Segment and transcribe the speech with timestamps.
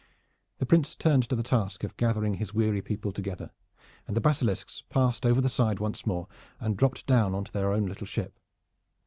[0.57, 3.51] The Prince turned to the task of gathering his weary people together,
[4.07, 6.27] and the Basilisks passed over the side once more
[6.59, 8.39] and dropped down on to their own little ship.